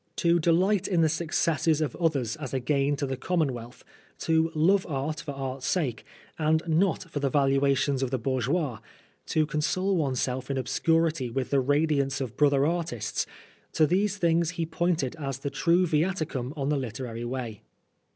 [0.15, 3.83] To delight in the successes of others as a gain to the commonwealth,
[4.21, 6.03] to love art for art's sake,
[6.39, 8.79] and not for the valuations of the bourgeois,
[9.27, 13.27] to console oneself in obscurity with the radiance of brother artists
[13.73, 17.23] to these 20 Oscar Wilde things he pointed as the true viaticum on the literary
[17.25, 17.61] way.